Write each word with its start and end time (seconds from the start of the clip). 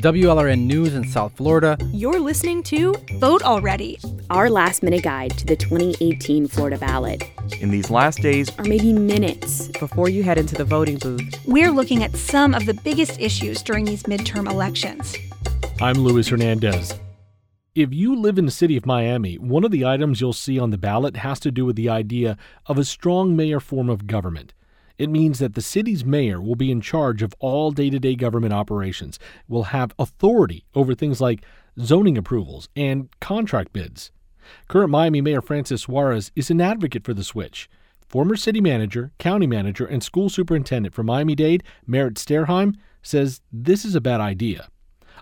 From 0.00 0.14
WLRN 0.14 0.60
News 0.60 0.94
in 0.94 1.06
South 1.06 1.36
Florida, 1.36 1.76
you're 1.92 2.20
listening 2.20 2.62
to 2.62 2.94
Vote 3.18 3.42
Already, 3.42 3.98
our 4.30 4.48
last 4.48 4.82
minute 4.82 5.02
guide 5.02 5.36
to 5.36 5.44
the 5.44 5.56
2018 5.56 6.46
Florida 6.48 6.78
ballot. 6.78 7.30
In 7.60 7.70
these 7.70 7.90
last 7.90 8.22
days, 8.22 8.50
or 8.58 8.64
maybe 8.64 8.94
minutes 8.94 9.68
before 9.78 10.08
you 10.08 10.22
head 10.22 10.38
into 10.38 10.54
the 10.54 10.64
voting 10.64 10.96
booth, 10.96 11.38
we're 11.44 11.70
looking 11.70 12.02
at 12.02 12.16
some 12.16 12.54
of 12.54 12.64
the 12.64 12.72
biggest 12.72 13.20
issues 13.20 13.62
during 13.62 13.84
these 13.84 14.04
midterm 14.04 14.50
elections. 14.50 15.14
I'm 15.82 15.96
Luis 15.96 16.28
Hernandez. 16.28 16.98
If 17.74 17.92
you 17.92 18.16
live 18.16 18.38
in 18.38 18.46
the 18.46 18.50
city 18.50 18.78
of 18.78 18.86
Miami, 18.86 19.36
one 19.36 19.64
of 19.64 19.70
the 19.70 19.84
items 19.84 20.18
you'll 20.20 20.32
see 20.32 20.58
on 20.58 20.70
the 20.70 20.78
ballot 20.78 21.16
has 21.16 21.38
to 21.40 21.50
do 21.50 21.66
with 21.66 21.76
the 21.76 21.90
idea 21.90 22.38
of 22.64 22.78
a 22.78 22.84
strong 22.84 23.36
mayor 23.36 23.60
form 23.60 23.90
of 23.90 24.06
government. 24.06 24.54
It 25.00 25.08
means 25.08 25.38
that 25.38 25.54
the 25.54 25.62
city's 25.62 26.04
mayor 26.04 26.42
will 26.42 26.56
be 26.56 26.70
in 26.70 26.82
charge 26.82 27.22
of 27.22 27.32
all 27.38 27.70
day 27.70 27.88
to 27.88 27.98
day 27.98 28.14
government 28.14 28.52
operations, 28.52 29.18
will 29.48 29.62
have 29.72 29.94
authority 29.98 30.66
over 30.74 30.94
things 30.94 31.22
like 31.22 31.42
zoning 31.80 32.18
approvals 32.18 32.68
and 32.76 33.08
contract 33.18 33.72
bids. 33.72 34.10
Current 34.68 34.90
Miami 34.90 35.22
Mayor 35.22 35.40
Francis 35.40 35.80
Suarez 35.80 36.30
is 36.36 36.50
an 36.50 36.60
advocate 36.60 37.02
for 37.02 37.14
the 37.14 37.24
switch. 37.24 37.66
Former 38.10 38.36
city 38.36 38.60
manager, 38.60 39.10
county 39.18 39.46
manager, 39.46 39.86
and 39.86 40.02
school 40.02 40.28
superintendent 40.28 40.94
for 40.94 41.02
Miami 41.02 41.34
Dade, 41.34 41.62
Merrett 41.88 42.18
Stierheim, 42.18 42.74
says 43.00 43.40
this 43.50 43.86
is 43.86 43.94
a 43.94 44.02
bad 44.02 44.20
idea. 44.20 44.68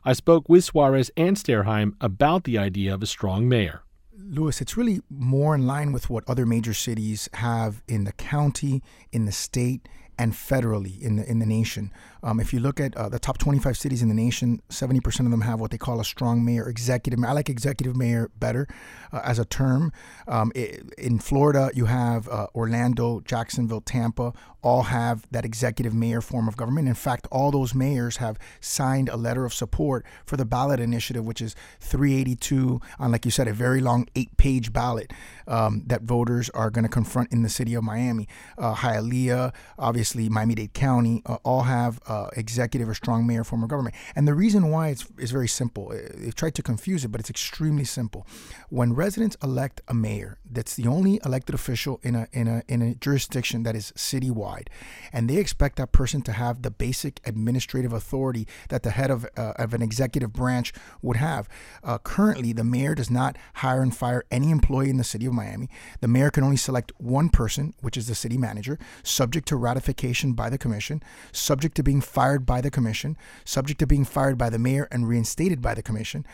I 0.03 0.13
spoke 0.13 0.49
with 0.49 0.65
Suarez 0.65 1.13
and 1.17 1.37
Stierheim 1.37 1.93
about 2.01 2.43
the 2.43 2.59
idea 2.59 2.93
of 2.93 3.01
a 3.05 3.07
strong 3.07 3.49
mayor. 3.49 3.83
Luis, 4.31 4.61
it's 4.61 4.77
really 4.77 5.01
more 5.09 5.55
in 5.55 5.67
line 5.67 5.93
with 5.93 6.11
what 6.11 6.23
other 6.29 6.45
major 6.45 6.75
cities 6.75 7.29
have 7.35 7.83
in 7.89 8.05
the 8.05 8.13
county, 8.13 8.83
in 9.11 9.25
the 9.25 9.33
state, 9.33 9.89
and 10.19 10.33
federally 10.33 11.01
in 11.01 11.17
the 11.17 11.31
in 11.31 11.39
the 11.39 11.47
nation. 11.47 11.93
Um, 12.23 12.41
if 12.41 12.53
you 12.53 12.61
look 12.61 12.81
at 12.81 12.97
uh, 12.97 13.09
the 13.09 13.19
top 13.19 13.39
25 13.39 13.77
cities 13.77 14.03
in 14.03 14.09
the 14.09 14.15
nation, 14.15 14.61
70% 14.71 15.21
of 15.21 15.31
them 15.31 15.43
have 15.43 15.61
what 15.61 15.71
they 15.71 15.79
call 15.79 16.01
a 16.01 16.05
strong 16.05 16.45
mayor, 16.45 16.69
executive. 16.69 17.19
Mayor. 17.19 17.31
I 17.31 17.33
like 17.33 17.49
executive 17.49 17.97
mayor 17.97 18.31
better 18.39 18.67
uh, 19.13 19.21
as 19.25 19.39
a 19.39 19.45
term. 19.45 19.93
Um, 20.27 20.51
it, 20.55 20.83
in 20.99 21.21
Florida, 21.21 21.71
you 21.75 21.85
have 21.85 22.29
uh, 22.29 22.49
Orlando, 22.55 23.21
Jacksonville, 23.21 23.81
Tampa, 23.81 24.33
all 24.63 24.85
have 24.85 25.27
that 25.31 25.45
executive 25.45 25.95
mayor 25.95 26.21
form 26.21 26.49
of 26.49 26.57
government. 26.57 26.89
In 26.89 26.95
fact, 26.95 27.29
all 27.31 27.53
those 27.53 27.75
mayors 27.75 28.17
have 28.17 28.37
signed 28.61 29.09
a 29.09 29.17
letter 29.17 29.45
of 29.45 29.55
support 29.55 30.05
for 30.27 30.37
the 30.37 30.45
ballot 30.45 30.81
initiative, 30.81 31.25
which 31.25 31.41
is 31.41 31.55
382 31.79 32.81
on, 32.99 33.13
like 33.13 33.25
you 33.25 33.31
said, 33.31 33.47
a 33.47 33.53
very 33.53 33.81
long 33.81 34.09
eight-page 34.17 34.73
ballot 34.73 35.13
um, 35.47 35.85
that 35.87 36.03
voters 36.03 36.51
are 36.51 36.71
going 36.71 36.83
to 36.83 36.89
confront 36.89 37.33
in 37.33 37.43
the 37.43 37.49
city 37.49 37.75
of 37.75 37.85
Miami. 37.85 38.27
Uh, 38.57 38.75
Hialeah, 38.75 39.55
obviously 39.79 40.08
Miami-Dade 40.15 40.73
County, 40.73 41.23
uh, 41.27 41.37
all 41.45 41.63
have 41.63 42.01
uh, 42.07 42.29
executive 42.37 42.89
or 42.89 42.95
strong 42.95 43.27
mayor 43.27 43.45
form 43.45 43.63
of 43.63 43.69
government. 43.69 43.95
And 44.17 44.27
the 44.27 44.35
reason 44.35 44.71
why 44.71 44.89
it's, 44.89 45.07
is 45.19 45.31
very 45.31 45.49
simple. 45.49 45.93
They've 46.15 46.35
tried 46.35 46.55
to 46.55 46.63
confuse 46.63 47.05
it, 47.05 47.09
but 47.09 47.21
it's 47.21 47.31
extremely 47.31 47.85
simple. 47.85 48.27
When 48.71 48.95
residents 48.95 49.37
elect 49.43 49.81
a 49.89 49.95
mayor, 49.95 50.39
that's 50.51 50.75
the 50.75 50.87
only 50.87 51.21
elected 51.25 51.55
official 51.55 52.01
in 52.03 52.15
a 52.15 52.29
in 52.33 52.49
a 52.49 52.63
in 52.69 52.81
a 52.83 52.95
jurisdiction 52.95 53.65
that 53.65 53.77
is 53.77 53.93
citywide, 53.97 54.69
and 55.13 55.29
they 55.29 55.37
expect 55.37 55.77
that 55.77 55.93
person 55.93 56.23
to 56.23 56.33
have 56.33 56.63
the 56.63 56.71
basic 56.71 57.21
administrative 57.27 57.93
authority 57.93 58.47
that 58.69 58.83
the 58.83 58.91
head 58.91 59.11
of 59.11 59.27
uh, 59.37 59.53
of 59.57 59.75
an 59.75 59.83
executive 59.83 60.33
branch 60.33 60.73
would 61.03 61.17
have. 61.17 61.49
Uh, 61.85 61.99
currently, 61.99 62.53
the 62.53 62.65
mayor 62.65 62.95
does 62.95 63.11
not 63.11 63.37
hire 63.55 63.83
and 63.83 63.95
fire 63.97 64.25
any 64.31 64.51
employee 64.51 64.91
in 64.91 64.97
the 64.97 65.05
city 65.05 65.27
of 65.27 65.33
Miami. 65.33 65.69
The 66.01 66.09
mayor 66.09 66.31
can 66.31 66.45
only 66.45 66.57
select 66.57 66.93
one 66.99 67.29
person, 67.29 67.75
which 67.81 67.97
is 67.97 68.07
the 68.07 68.15
city 68.15 68.39
manager, 68.39 68.79
subject 69.03 69.47
to 69.49 69.57
ratification 69.57 69.98
by 70.35 70.49
the 70.49 70.59
commission, 70.59 71.03
subject 71.33 71.75
to 71.77 71.83
being 71.83 72.01
fired 72.01 72.47
by 72.47 72.61
the 72.61 72.71
commission, 72.71 73.17
subject 73.45 73.81
to 73.81 73.87
being 73.87 74.05
fired 74.05 74.39
by 74.39 74.49
the 74.49 74.59
mayor 74.59 74.89
and 74.91 75.09
reinstated 75.09 75.61
by 75.61 75.75
the 75.75 75.83
commission, 75.83 76.25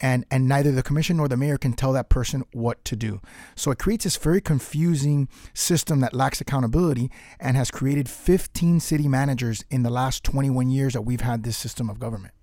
and 0.00 0.24
and 0.30 0.48
neither 0.48 0.72
the 0.72 0.82
commission 0.82 1.16
nor 1.16 1.28
the 1.28 1.36
mayor 1.36 1.58
can 1.58 1.72
tell 1.72 1.92
that 1.92 2.08
person 2.08 2.44
what 2.52 2.84
to 2.84 2.96
do. 2.96 3.20
So 3.56 3.70
it 3.70 3.78
creates 3.78 4.04
this 4.04 4.16
very 4.16 4.40
confusing 4.40 5.28
system 5.52 6.00
that 6.00 6.14
lacks 6.14 6.40
accountability 6.40 7.10
and 7.40 7.56
has 7.56 7.70
created 7.70 8.08
15 8.08 8.80
city 8.80 9.08
managers 9.08 9.64
in 9.70 9.82
the 9.82 9.90
last 9.90 10.24
21 10.24 10.70
years 10.70 10.92
that 10.92 11.02
we've 11.02 11.20
had 11.20 11.42
this 11.42 11.56
system 11.56 11.88
of 11.88 11.98
government. 11.98 12.34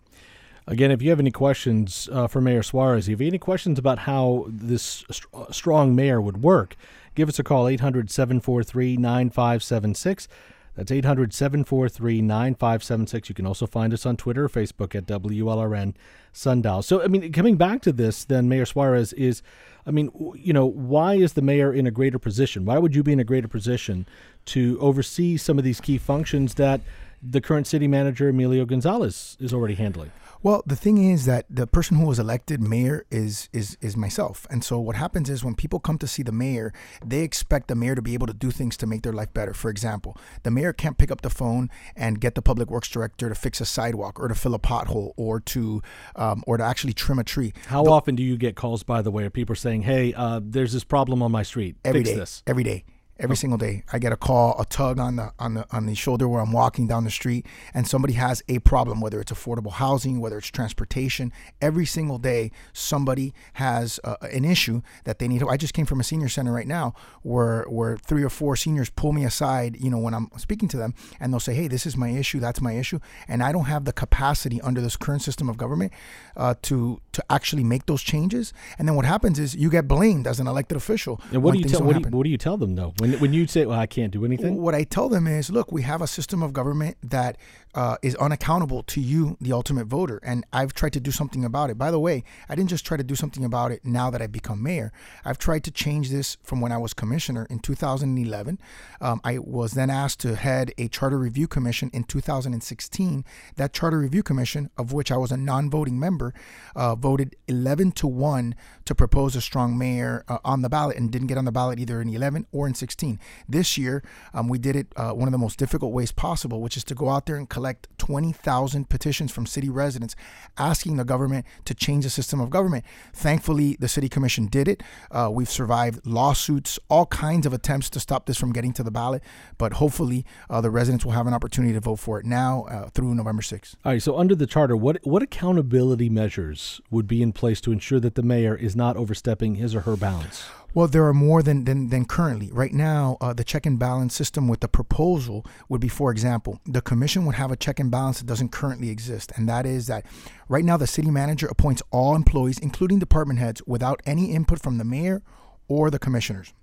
Again, 0.67 0.91
if 0.91 1.01
you 1.01 1.09
have 1.09 1.19
any 1.19 1.31
questions 1.31 2.07
uh, 2.11 2.27
for 2.27 2.39
Mayor 2.39 2.61
Suarez, 2.61 3.07
if 3.07 3.19
you 3.19 3.25
have 3.25 3.31
any 3.31 3.39
questions 3.39 3.79
about 3.79 3.99
how 3.99 4.45
this 4.47 5.03
st- 5.09 5.53
strong 5.53 5.95
mayor 5.95 6.21
would 6.21 6.43
work, 6.43 6.75
give 7.15 7.27
us 7.27 7.39
a 7.39 7.43
call 7.43 7.67
800 7.67 8.11
743 8.11 8.95
9576. 8.97 10.27
That's 10.75 10.91
800 10.91 11.33
743 11.33 12.21
9576. 12.21 13.29
You 13.29 13.35
can 13.35 13.45
also 13.45 13.67
find 13.67 13.93
us 13.93 14.05
on 14.05 14.15
Twitter 14.15 14.45
or 14.45 14.49
Facebook 14.49 14.95
at 14.95 15.05
WLRN 15.05 15.93
Sundial. 16.31 16.81
So, 16.81 17.03
I 17.03 17.07
mean, 17.07 17.31
coming 17.33 17.57
back 17.57 17.81
to 17.81 17.91
this, 17.91 18.23
then, 18.23 18.47
Mayor 18.47 18.65
Suarez 18.65 19.11
is, 19.13 19.41
I 19.85 19.91
mean, 19.91 20.11
you 20.35 20.53
know, 20.53 20.65
why 20.65 21.15
is 21.15 21.33
the 21.33 21.41
mayor 21.41 21.73
in 21.73 21.87
a 21.87 21.91
greater 21.91 22.19
position? 22.19 22.65
Why 22.65 22.77
would 22.77 22.95
you 22.95 23.03
be 23.03 23.11
in 23.11 23.19
a 23.19 23.25
greater 23.25 23.49
position 23.49 24.05
to 24.45 24.77
oversee 24.79 25.37
some 25.37 25.57
of 25.57 25.63
these 25.63 25.81
key 25.81 25.97
functions 25.97 26.53
that 26.55 26.81
the 27.21 27.41
current 27.41 27.67
city 27.67 27.87
manager, 27.87 28.29
Emilio 28.29 28.65
Gonzalez, 28.65 29.37
is 29.39 29.53
already 29.53 29.75
handling? 29.75 30.11
Well, 30.43 30.63
the 30.65 30.75
thing 30.75 30.97
is 30.97 31.25
that 31.25 31.45
the 31.51 31.67
person 31.67 31.97
who 31.97 32.07
was 32.07 32.17
elected 32.17 32.61
mayor 32.61 33.05
is 33.11 33.47
is 33.53 33.77
is 33.79 33.95
myself. 33.95 34.47
And 34.49 34.63
so 34.63 34.79
what 34.79 34.95
happens 34.95 35.29
is 35.29 35.43
when 35.43 35.53
people 35.53 35.79
come 35.79 35.99
to 35.99 36.07
see 36.07 36.23
the 36.23 36.31
mayor, 36.31 36.73
they 37.05 37.21
expect 37.21 37.67
the 37.67 37.75
mayor 37.75 37.93
to 37.93 38.01
be 38.01 38.15
able 38.15 38.25
to 38.25 38.33
do 38.33 38.49
things 38.49 38.75
to 38.77 38.87
make 38.87 39.03
their 39.03 39.13
life 39.13 39.31
better. 39.33 39.53
For 39.53 39.69
example, 39.69 40.17
the 40.41 40.49
mayor 40.49 40.73
can't 40.73 40.97
pick 40.97 41.11
up 41.11 41.21
the 41.21 41.29
phone 41.29 41.69
and 41.95 42.19
get 42.19 42.33
the 42.33 42.41
public 42.41 42.71
works 42.71 42.89
director 42.89 43.29
to 43.29 43.35
fix 43.35 43.61
a 43.61 43.65
sidewalk 43.65 44.19
or 44.19 44.27
to 44.29 44.35
fill 44.35 44.55
a 44.55 44.59
pothole 44.59 45.11
or 45.15 45.39
to 45.41 45.83
um, 46.15 46.43
or 46.47 46.57
to 46.57 46.63
actually 46.63 46.93
trim 46.93 47.19
a 47.19 47.23
tree. 47.23 47.53
How 47.67 47.83
the, 47.83 47.91
often 47.91 48.15
do 48.15 48.23
you 48.23 48.35
get 48.35 48.55
calls, 48.55 48.81
by 48.81 49.03
the 49.03 49.11
way, 49.11 49.25
of 49.25 49.33
people 49.33 49.55
saying, 49.55 49.83
"Hey, 49.83 50.11
uh, 50.15 50.39
there's 50.43 50.73
this 50.73 50.83
problem 50.83 51.21
on 51.21 51.31
my 51.31 51.43
street. 51.43 51.75
Every 51.85 51.99
fix 51.99 52.09
day, 52.09 52.15
this." 52.15 52.43
Every 52.47 52.63
day 52.63 52.83
every 53.19 53.35
single 53.35 53.57
day. 53.57 53.83
I 53.91 53.99
get 53.99 54.11
a 54.11 54.17
call, 54.17 54.59
a 54.59 54.65
tug 54.65 54.99
on 54.99 55.15
the 55.15 55.31
on 55.39 55.53
the 55.53 55.65
on 55.71 55.85
the 55.85 55.95
shoulder 55.95 56.27
where 56.27 56.41
I'm 56.41 56.51
walking 56.51 56.87
down 56.87 57.03
the 57.03 57.11
street, 57.11 57.45
and 57.73 57.87
somebody 57.87 58.13
has 58.13 58.43
a 58.47 58.59
problem, 58.59 59.01
whether 59.01 59.21
it's 59.21 59.31
affordable 59.31 59.71
housing, 59.71 60.19
whether 60.19 60.37
it's 60.37 60.47
transportation. 60.47 61.31
Every 61.61 61.85
single 61.85 62.17
day, 62.17 62.51
somebody 62.73 63.33
has 63.53 63.99
uh, 64.03 64.15
an 64.21 64.45
issue 64.45 64.81
that 65.03 65.19
they 65.19 65.27
need. 65.27 65.43
I 65.43 65.57
just 65.57 65.73
came 65.73 65.85
from 65.85 65.99
a 65.99 66.03
senior 66.03 66.29
center 66.29 66.51
right 66.51 66.67
now, 66.67 66.93
where 67.21 67.63
where 67.63 67.97
three 67.97 68.23
or 68.23 68.29
four 68.29 68.55
seniors 68.55 68.89
pull 68.89 69.13
me 69.13 69.23
aside, 69.23 69.77
you 69.79 69.89
know, 69.89 69.99
when 69.99 70.13
I'm 70.13 70.29
speaking 70.37 70.67
to 70.69 70.77
them, 70.77 70.93
and 71.19 71.31
they'll 71.31 71.39
say, 71.39 71.53
"Hey, 71.53 71.67
this 71.67 71.85
is 71.85 71.95
my 71.95 72.09
issue. 72.09 72.39
That's 72.39 72.61
my 72.61 72.73
issue," 72.73 72.99
and 73.27 73.43
I 73.43 73.51
don't 73.51 73.65
have 73.65 73.85
the 73.85 73.93
capacity 73.93 74.59
under 74.61 74.81
this 74.81 74.97
current 74.97 75.21
system 75.21 75.49
of 75.49 75.57
government 75.57 75.93
uh, 76.35 76.55
to 76.63 76.99
to 77.11 77.23
actually 77.29 77.63
make 77.63 77.85
those 77.85 78.01
changes. 78.01 78.53
And 78.77 78.87
then 78.87 78.95
what 78.95 79.05
happens 79.05 79.39
is 79.39 79.55
you 79.55 79.69
get 79.69 79.87
blamed 79.87 80.27
as 80.27 80.39
an 80.39 80.47
elected 80.47 80.77
official. 80.77 81.21
And 81.31 81.43
what 81.43 81.53
do 81.53 81.59
you 81.59 81.65
tell 81.65 81.83
what 81.83 81.93
do 81.93 82.09
you, 82.09 82.17
what 82.17 82.23
do 82.23 82.29
you 82.29 82.37
tell 82.37 82.57
them 82.57 82.75
though 82.75 82.93
when 82.97 83.10
when, 83.19 83.33
you 83.33 83.47
say, 83.47 83.65
"Well, 83.65 83.79
I 83.79 83.87
can't 83.87 84.11
do 84.11 84.25
anything," 84.25 84.57
what 84.61 84.75
I 84.75 84.83
tell 84.83 85.09
them 85.09 85.27
is, 85.27 85.49
"Look, 85.49 85.71
we 85.71 85.81
have 85.83 86.01
a 86.01 86.07
system 86.07 86.41
of 86.41 86.53
government 86.53 86.97
that 87.03 87.37
uh, 87.73 87.97
is 88.01 88.15
unaccountable 88.15 88.83
to 88.83 88.99
you, 88.99 89.37
the 89.39 89.53
ultimate 89.53 89.87
voter, 89.87 90.19
and 90.23 90.45
I've 90.51 90.73
tried 90.73 90.93
to 90.93 90.99
do 90.99 91.11
something 91.11 91.45
about 91.45 91.69
it. 91.69 91.77
By 91.77 91.91
the 91.91 91.99
way, 91.99 92.23
I 92.49 92.55
didn't 92.55 92.69
just 92.69 92.85
try 92.85 92.97
to 92.97 93.03
do 93.03 93.15
something 93.15 93.45
about 93.45 93.71
it 93.71 93.85
now 93.85 94.09
that 94.09 94.21
I've 94.21 94.31
become 94.31 94.61
mayor. 94.61 94.91
I've 95.23 95.37
tried 95.37 95.63
to 95.65 95.71
change 95.71 96.09
this 96.09 96.37
from 96.43 96.59
when 96.61 96.71
I 96.71 96.77
was 96.77 96.93
commissioner 96.93 97.47
in 97.49 97.59
2011. 97.59 98.59
Um, 98.99 99.21
I 99.23 99.37
was 99.39 99.71
then 99.71 99.89
asked 99.89 100.19
to 100.21 100.35
head 100.35 100.73
a 100.77 100.87
charter 100.87 101.17
review 101.17 101.47
commission 101.47 101.89
in 101.93 102.03
2016. 102.03 103.25
That 103.55 103.73
charter 103.73 103.99
review 103.99 104.23
commission, 104.23 104.69
of 104.77 104.91
which 104.91 105.11
I 105.11 105.17
was 105.17 105.31
a 105.31 105.37
non-voting 105.37 105.99
member, 105.99 106.33
uh, 106.75 106.95
voted 106.95 107.35
11 107.47 107.93
to 107.93 108.07
one 108.07 108.55
to 108.85 108.93
propose 108.93 109.35
a 109.35 109.41
strong 109.41 109.77
mayor 109.77 110.25
uh, 110.27 110.39
on 110.43 110.61
the 110.61 110.69
ballot 110.69 110.97
and 110.97 111.11
didn't 111.11 111.27
get 111.27 111.37
on 111.37 111.45
the 111.45 111.51
ballot 111.51 111.79
either 111.79 112.01
in 112.01 112.09
11 112.09 112.47
or 112.51 112.67
in 112.67 112.73
16. 112.73 113.19
This 113.47 113.77
year, 113.77 114.03
um, 114.33 114.49
we 114.49 114.59
did 114.59 114.75
it 114.75 114.87
uh, 114.95 115.11
one 115.11 115.27
of 115.27 115.31
the 115.31 115.37
most 115.37 115.57
difficult 115.57 115.93
ways 115.93 116.11
possible, 116.11 116.61
which 116.61 116.75
is 116.75 116.83
to 116.85 116.95
go 116.95 117.09
out 117.09 117.25
there 117.25 117.37
and 117.37 117.47
collect 117.49 117.60
20,000 117.97 118.89
petitions 118.89 119.31
from 119.31 119.45
city 119.45 119.69
residents 119.69 120.15
asking 120.57 120.97
the 120.97 121.05
government 121.05 121.45
to 121.65 121.73
change 121.73 122.03
the 122.03 122.09
system 122.09 122.41
of 122.41 122.49
government. 122.49 122.83
Thankfully, 123.13 123.77
the 123.79 123.87
city 123.87 124.09
commission 124.09 124.47
did 124.47 124.67
it. 124.67 124.83
Uh, 125.11 125.29
we've 125.31 125.49
survived 125.49 126.05
lawsuits, 126.05 126.79
all 126.89 127.05
kinds 127.05 127.45
of 127.45 127.53
attempts 127.53 127.89
to 127.91 127.99
stop 127.99 128.25
this 128.25 128.37
from 128.37 128.51
getting 128.51 128.73
to 128.73 128.83
the 128.83 128.91
ballot, 128.91 129.23
but 129.57 129.73
hopefully, 129.73 130.25
uh, 130.49 130.61
the 130.61 130.69
residents 130.71 131.05
will 131.05 131.13
have 131.13 131.27
an 131.27 131.33
opportunity 131.33 131.73
to 131.73 131.79
vote 131.79 131.97
for 131.99 132.19
it 132.19 132.25
now 132.25 132.63
uh, 132.63 132.89
through 132.89 133.15
November 133.15 133.41
6th. 133.41 133.75
All 133.85 133.91
right. 133.93 134.01
So, 134.01 134.17
under 134.17 134.35
the 134.35 134.47
charter, 134.47 134.75
what 134.75 134.97
what 135.03 135.21
accountability 135.21 136.09
measures 136.09 136.81
would 136.89 137.07
be 137.07 137.21
in 137.21 137.33
place 137.33 137.61
to 137.61 137.71
ensure 137.71 137.99
that 137.99 138.15
the 138.15 138.23
mayor 138.23 138.55
is 138.55 138.75
not 138.75 138.97
overstepping 138.97 139.55
his 139.55 139.75
or 139.75 139.81
her 139.81 139.95
bounds? 139.95 140.43
Well, 140.73 140.87
there 140.87 141.05
are 141.05 141.13
more 141.13 141.43
than 141.43 141.65
than, 141.65 141.89
than 141.89 142.05
currently. 142.05 142.49
Right 142.51 142.71
now, 142.73 143.17
uh, 143.19 143.33
the 143.33 143.43
check 143.43 143.65
and 143.65 143.77
balance 143.77 144.15
system 144.15 144.47
with 144.47 144.61
the 144.61 144.69
proposal 144.69 145.45
would 145.67 145.81
be, 145.81 145.89
for 145.89 146.11
example, 146.11 146.61
the 146.65 146.81
commission 146.81 147.25
would 147.25 147.35
have 147.35 147.51
a 147.51 147.57
check 147.57 147.77
and 147.79 147.91
balance 147.91 148.19
that 148.19 148.25
doesn't 148.25 148.53
currently 148.53 148.89
exist, 148.89 149.33
and 149.35 149.49
that 149.49 149.65
is 149.65 149.87
that 149.87 150.05
right 150.47 150.63
now 150.63 150.77
the 150.77 150.87
city 150.87 151.11
manager 151.11 151.47
appoints 151.47 151.83
all 151.91 152.15
employees, 152.15 152.57
including 152.59 152.99
department 152.99 153.39
heads, 153.39 153.61
without 153.67 154.01
any 154.05 154.31
input 154.31 154.61
from 154.61 154.77
the 154.77 154.85
mayor 154.85 155.21
or 155.67 155.89
the 155.89 155.99
commissioners. 155.99 156.53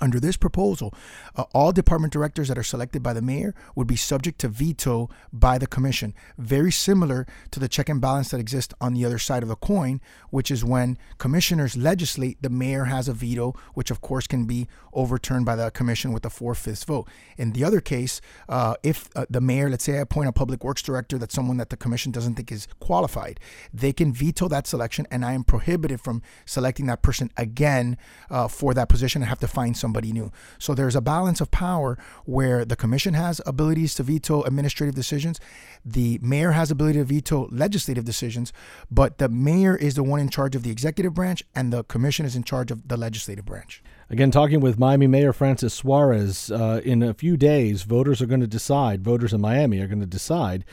Under 0.00 0.20
this 0.20 0.36
proposal, 0.36 0.94
uh, 1.36 1.44
all 1.52 1.72
department 1.72 2.12
directors 2.12 2.48
that 2.48 2.58
are 2.58 2.62
selected 2.62 3.02
by 3.02 3.12
the 3.12 3.22
mayor 3.22 3.54
would 3.74 3.86
be 3.86 3.96
subject 3.96 4.38
to 4.40 4.48
veto 4.48 5.08
by 5.32 5.58
the 5.58 5.66
commission, 5.66 6.14
very 6.36 6.70
similar 6.70 7.26
to 7.50 7.60
the 7.60 7.68
check 7.68 7.88
and 7.88 8.00
balance 8.00 8.30
that 8.30 8.40
exists 8.40 8.74
on 8.80 8.94
the 8.94 9.04
other 9.04 9.18
side 9.18 9.42
of 9.42 9.48
the 9.48 9.56
coin, 9.56 10.00
which 10.30 10.50
is 10.50 10.64
when 10.64 10.98
commissioners 11.18 11.76
legislate, 11.76 12.40
the 12.42 12.50
mayor 12.50 12.84
has 12.84 13.08
a 13.08 13.12
veto, 13.12 13.54
which 13.74 13.90
of 13.90 14.00
course 14.00 14.26
can 14.26 14.44
be 14.44 14.68
overturned 14.92 15.44
by 15.44 15.56
the 15.56 15.70
commission 15.70 16.12
with 16.12 16.24
a 16.24 16.30
four 16.30 16.54
fifths 16.54 16.84
vote. 16.84 17.08
In 17.36 17.52
the 17.52 17.64
other 17.64 17.80
case, 17.80 18.20
uh, 18.48 18.74
if 18.82 19.08
uh, 19.16 19.26
the 19.30 19.40
mayor, 19.40 19.68
let's 19.68 19.84
say 19.84 19.98
I 19.98 20.00
appoint 20.00 20.28
a 20.28 20.32
public 20.32 20.64
works 20.64 20.82
director 20.82 21.18
that's 21.18 21.34
someone 21.34 21.56
that 21.58 21.70
the 21.70 21.76
commission 21.76 22.12
doesn't 22.12 22.34
think 22.34 22.50
is 22.52 22.68
qualified, 22.80 23.40
they 23.72 23.92
can 23.92 24.12
veto 24.12 24.48
that 24.48 24.66
selection, 24.66 25.06
and 25.10 25.24
I 25.24 25.32
am 25.32 25.44
prohibited 25.44 26.00
from 26.00 26.22
selecting 26.46 26.86
that 26.86 27.02
person 27.02 27.30
again 27.36 27.96
uh, 28.30 28.48
for 28.48 28.74
that 28.74 28.88
position. 28.88 29.22
I 29.22 29.26
have 29.26 29.40
to 29.40 29.48
find 29.48 29.76
somebody 29.88 30.12
new. 30.12 30.30
So 30.58 30.74
there's 30.74 30.94
a 30.94 31.00
balance 31.00 31.40
of 31.40 31.50
power 31.50 31.96
where 32.26 32.66
the 32.66 32.76
commission 32.76 33.14
has 33.14 33.40
abilities 33.46 33.94
to 33.94 34.02
veto 34.02 34.42
administrative 34.42 34.94
decisions, 34.94 35.40
the 35.82 36.18
mayor 36.20 36.52
has 36.52 36.70
ability 36.70 36.98
to 36.98 37.04
veto 37.04 37.48
legislative 37.50 38.04
decisions, 38.04 38.52
but 38.90 39.16
the 39.16 39.30
mayor 39.30 39.74
is 39.76 39.94
the 39.94 40.02
one 40.02 40.20
in 40.20 40.28
charge 40.28 40.54
of 40.54 40.62
the 40.62 40.70
executive 40.70 41.14
branch, 41.14 41.42
and 41.54 41.72
the 41.72 41.84
commission 41.84 42.26
is 42.26 42.36
in 42.36 42.44
charge 42.44 42.70
of 42.70 42.86
the 42.86 42.98
legislative 42.98 43.46
branch. 43.46 43.82
Again, 44.10 44.30
talking 44.30 44.60
with 44.60 44.78
Miami 44.78 45.06
Mayor 45.06 45.32
Francis 45.32 45.72
Suarez, 45.72 46.50
uh, 46.50 46.80
in 46.84 47.02
a 47.02 47.14
few 47.14 47.36
days, 47.36 47.82
voters 47.82 48.20
are 48.20 48.26
going 48.26 48.40
to 48.40 48.46
decide, 48.46 49.02
voters 49.02 49.32
in 49.32 49.40
Miami 49.40 49.80
are 49.80 49.86
going 49.86 50.00
to 50.00 50.06
decide 50.06 50.64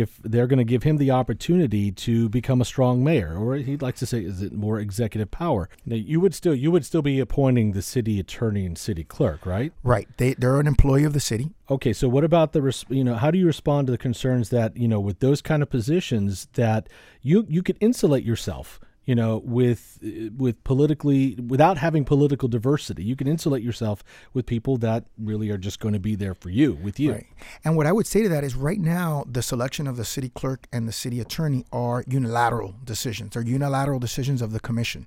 if 0.00 0.18
they're 0.22 0.46
going 0.46 0.58
to 0.58 0.64
give 0.64 0.82
him 0.82 0.96
the 0.96 1.10
opportunity 1.10 1.92
to 1.92 2.28
become 2.28 2.60
a 2.60 2.64
strong 2.64 3.04
mayor, 3.04 3.36
or 3.36 3.56
he 3.56 3.76
likes 3.76 4.00
to 4.00 4.06
say, 4.06 4.24
is 4.24 4.42
it 4.42 4.52
more 4.52 4.78
executive 4.78 5.30
power? 5.30 5.68
Now, 5.84 5.96
you 5.96 6.20
would 6.20 6.34
still 6.34 6.54
you 6.54 6.70
would 6.70 6.84
still 6.84 7.02
be 7.02 7.20
appointing 7.20 7.72
the 7.72 7.82
city 7.82 8.18
attorney 8.18 8.64
and 8.64 8.76
city 8.78 9.04
clerk, 9.04 9.44
right? 9.46 9.72
Right. 9.82 10.08
They 10.16 10.34
they're 10.34 10.60
an 10.60 10.66
employee 10.66 11.04
of 11.04 11.12
the 11.12 11.20
city. 11.20 11.50
Okay, 11.70 11.92
so 11.92 12.08
what 12.08 12.24
about 12.24 12.52
the 12.52 12.84
you 12.88 13.04
know 13.04 13.14
how 13.14 13.30
do 13.30 13.38
you 13.38 13.46
respond 13.46 13.86
to 13.86 13.90
the 13.90 13.98
concerns 13.98 14.50
that 14.50 14.76
you 14.76 14.88
know 14.88 15.00
with 15.00 15.20
those 15.20 15.42
kind 15.42 15.62
of 15.62 15.70
positions 15.70 16.48
that 16.54 16.88
you 17.22 17.46
you 17.48 17.62
could 17.62 17.76
insulate 17.80 18.24
yourself 18.24 18.80
you 19.04 19.14
know 19.14 19.38
with 19.44 19.98
with 20.36 20.62
politically 20.64 21.34
without 21.46 21.78
having 21.78 22.04
political 22.04 22.48
diversity 22.48 23.02
you 23.04 23.16
can 23.16 23.26
insulate 23.26 23.62
yourself 23.62 24.02
with 24.32 24.46
people 24.46 24.76
that 24.76 25.04
really 25.18 25.50
are 25.50 25.58
just 25.58 25.80
going 25.80 25.94
to 25.94 26.00
be 26.00 26.14
there 26.14 26.34
for 26.34 26.50
you 26.50 26.74
with 26.74 26.98
you 26.98 27.12
Right. 27.12 27.26
And 27.64 27.76
what 27.76 27.86
I 27.86 27.92
would 27.92 28.06
say 28.06 28.22
to 28.22 28.28
that 28.28 28.44
is 28.44 28.54
right 28.54 28.80
now, 28.80 29.24
the 29.30 29.42
selection 29.42 29.86
of 29.86 29.96
the 29.96 30.04
city 30.04 30.28
clerk 30.28 30.66
and 30.72 30.88
the 30.88 30.92
city 30.92 31.20
attorney 31.20 31.64
are 31.72 32.04
unilateral 32.08 32.74
decisions. 32.84 33.34
They're 33.34 33.42
unilateral 33.42 33.98
decisions 33.98 34.42
of 34.42 34.52
the 34.52 34.60
commission. 34.60 35.06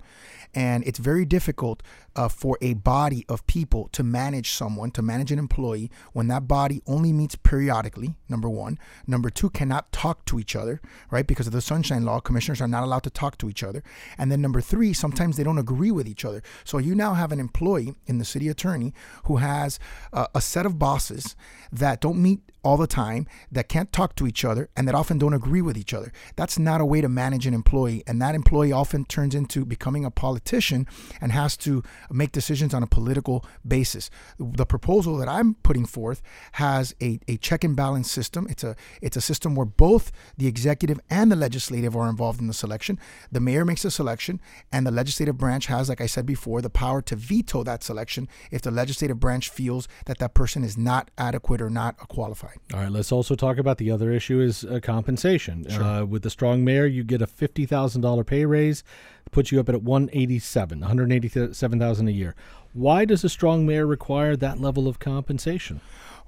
And 0.53 0.85
it's 0.87 0.99
very 0.99 1.25
difficult 1.25 1.83
uh, 2.15 2.29
for 2.29 2.57
a 2.61 2.73
body 2.73 3.25
of 3.27 3.45
people 3.47 3.89
to 3.91 4.03
manage 4.03 4.51
someone, 4.51 4.91
to 4.91 5.01
manage 5.01 5.31
an 5.31 5.39
employee, 5.39 5.91
when 6.13 6.27
that 6.27 6.47
body 6.47 6.81
only 6.87 7.11
meets 7.11 7.35
periodically, 7.35 8.15
number 8.29 8.49
one. 8.49 8.77
Number 9.07 9.29
two, 9.29 9.49
cannot 9.49 9.91
talk 9.91 10.25
to 10.25 10.39
each 10.39 10.55
other, 10.55 10.81
right? 11.11 11.27
Because 11.27 11.47
of 11.47 11.53
the 11.53 11.61
Sunshine 11.61 12.05
Law, 12.05 12.19
commissioners 12.19 12.61
are 12.61 12.67
not 12.67 12.83
allowed 12.83 13.03
to 13.03 13.09
talk 13.09 13.37
to 13.39 13.49
each 13.49 13.63
other. 13.63 13.83
And 14.17 14.31
then 14.31 14.41
number 14.41 14.61
three, 14.61 14.93
sometimes 14.93 15.37
they 15.37 15.43
don't 15.43 15.57
agree 15.57 15.91
with 15.91 16.07
each 16.07 16.25
other. 16.25 16.41
So 16.63 16.77
you 16.77 16.95
now 16.95 17.13
have 17.13 17.31
an 17.31 17.39
employee 17.39 17.95
in 18.05 18.17
the 18.17 18.25
city 18.25 18.47
attorney 18.47 18.93
who 19.25 19.37
has 19.37 19.79
uh, 20.13 20.27
a 20.33 20.41
set 20.41 20.65
of 20.65 20.79
bosses 20.79 21.35
that 21.71 22.01
don't 22.01 22.21
meet 22.21 22.41
all 22.63 22.77
the 22.77 22.87
time, 22.87 23.27
that 23.51 23.69
can't 23.69 23.93
talk 23.93 24.15
to 24.15 24.25
each 24.25 24.43
other, 24.43 24.69
and 24.75 24.87
that 24.87 24.95
often 24.95 25.19
don't 25.19 25.35
agree 25.35 25.61
with 25.61 25.77
each 25.77 25.93
other. 25.93 26.11
That's 26.35 26.57
not 26.57 26.81
a 26.81 26.85
way 26.85 26.99
to 26.99 27.07
manage 27.07 27.45
an 27.45 27.53
employee. 27.53 28.03
And 28.07 28.19
that 28.21 28.33
employee 28.33 28.71
often 28.71 29.05
turns 29.05 29.35
into 29.35 29.65
becoming 29.65 30.03
a 30.03 30.09
politician 30.09 30.87
and 31.21 31.31
has 31.31 31.55
to 31.57 31.83
make 32.11 32.31
decisions 32.31 32.73
on 32.73 32.83
a 32.83 32.87
political 32.87 33.45
basis. 33.67 34.09
The 34.39 34.65
proposal 34.65 35.17
that 35.17 35.27
I'm 35.27 35.55
putting 35.55 35.85
forth 35.85 36.21
has 36.53 36.95
a, 37.01 37.19
a 37.27 37.37
check 37.37 37.63
and 37.63 37.75
balance 37.75 38.11
system. 38.11 38.47
It's 38.49 38.63
a 38.63 38.75
it's 39.01 39.17
a 39.17 39.21
system 39.21 39.55
where 39.55 39.65
both 39.65 40.11
the 40.37 40.47
executive 40.47 40.99
and 41.09 41.31
the 41.31 41.35
legislative 41.35 41.95
are 41.95 42.09
involved 42.09 42.39
in 42.39 42.47
the 42.47 42.53
selection. 42.53 42.99
The 43.31 43.39
mayor 43.39 43.65
makes 43.65 43.85
a 43.85 43.91
selection, 43.91 44.41
and 44.71 44.85
the 44.85 44.91
legislative 44.91 45.37
branch 45.37 45.67
has, 45.67 45.89
like 45.89 46.01
I 46.01 46.05
said 46.05 46.25
before, 46.25 46.61
the 46.61 46.69
power 46.69 47.01
to 47.03 47.15
veto 47.15 47.63
that 47.63 47.83
selection 47.83 48.27
if 48.51 48.61
the 48.61 48.71
legislative 48.71 49.19
branch 49.19 49.49
feels 49.49 49.87
that 50.05 50.17
that 50.19 50.33
person 50.33 50.63
is 50.63 50.77
not 50.77 51.11
adequate 51.17 51.61
or 51.61 51.69
not 51.69 51.97
qualified. 51.97 52.57
All 52.73 52.81
right, 52.81 52.91
let's 52.91 53.11
also 53.11 53.35
talk 53.35 53.57
about 53.57 53.77
the 53.77 53.91
other 53.91 54.11
issue 54.11 54.39
is 54.39 54.63
uh, 54.63 54.79
compensation. 54.81 55.65
Uh, 55.71 56.05
with 56.05 56.23
the 56.23 56.29
strong 56.29 56.63
mayor, 56.63 56.85
you 56.85 57.03
get 57.03 57.21
a 57.21 57.27
fifty 57.27 57.65
thousand 57.65 58.01
dollar 58.01 58.23
pay 58.23 58.45
raise, 58.45 58.83
puts 59.31 59.51
you 59.51 59.59
up 59.59 59.69
at 59.69 59.81
one 59.81 60.09
eighty 60.13 60.39
seven, 60.39 60.79
one 60.79 60.87
hundred 60.87 61.11
eighty 61.11 61.29
seven 61.53 61.79
thousand 61.79 62.07
a 62.07 62.11
year. 62.11 62.35
Why 62.73 63.05
does 63.05 63.23
a 63.23 63.29
strong 63.29 63.65
mayor 63.65 63.85
require 63.85 64.35
that 64.35 64.59
level 64.59 64.87
of 64.87 64.99
compensation? 64.99 65.81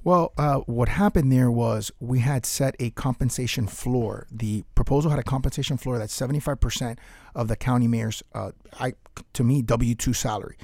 Well, 0.03 0.31
uh, 0.37 0.59
what 0.59 0.87
happened 0.89 1.31
there 1.31 1.51
was 1.51 1.91
we 1.99 2.19
had 2.19 2.45
set 2.45 2.75
a 2.79 2.91
compensation 2.91 3.67
floor. 3.67 4.27
The 4.31 4.63
proposal 4.75 5.11
had 5.11 5.19
a 5.19 5.23
compensation 5.23 5.75
floor 5.75 5.97
that's 5.97 6.17
75% 6.17 6.97
of 7.35 7.49
the 7.49 7.57
county 7.57 7.87
mayor's, 7.87 8.23
uh, 8.33 8.51
I, 8.79 8.93
to 9.33 9.43
me, 9.43 9.61
W 9.61 9.95
2 9.95 10.13
salary. 10.13 10.55